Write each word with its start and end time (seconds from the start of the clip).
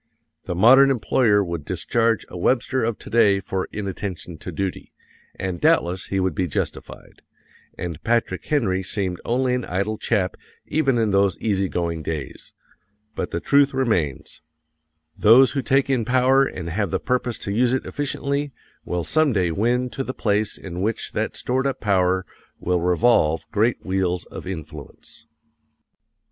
The 0.45 0.55
modern 0.55 0.89
employer 0.89 1.43
would 1.43 1.63
discharge 1.63 2.25
a 2.27 2.35
Webster 2.35 2.83
of 2.83 2.97
today 2.97 3.39
for 3.39 3.69
inattention 3.71 4.39
to 4.39 4.51
duty, 4.51 4.91
and 5.35 5.61
doubtless 5.61 6.07
he 6.07 6.19
would 6.19 6.33
be 6.33 6.47
justified, 6.47 7.21
and 7.77 8.03
Patrick 8.03 8.43
Henry 8.45 8.81
seemed 8.81 9.21
only 9.23 9.53
an 9.53 9.63
idle 9.65 9.99
chap 9.99 10.37
even 10.65 10.97
in 10.97 11.11
those 11.11 11.37
easy 11.37 11.69
going 11.69 12.01
days; 12.01 12.55
but 13.13 13.29
the 13.29 13.39
truth 13.39 13.75
remains: 13.75 14.41
those 15.15 15.51
who 15.51 15.61
take 15.61 15.87
in 15.87 16.03
power 16.03 16.45
and 16.45 16.69
have 16.71 16.89
the 16.89 16.99
purpose 16.99 17.37
to 17.37 17.51
use 17.53 17.71
it 17.71 17.85
efficiently 17.85 18.51
will 18.83 19.03
some 19.03 19.31
day 19.33 19.51
win 19.51 19.87
to 19.91 20.03
the 20.03 20.15
place 20.15 20.57
in 20.57 20.81
which 20.81 21.11
that 21.11 21.37
stored 21.37 21.67
up 21.67 21.79
power 21.79 22.25
will 22.59 22.81
revolve 22.81 23.43
great 23.51 23.85
wheels 23.85 24.25
of 24.31 24.47
influence. 24.47 25.27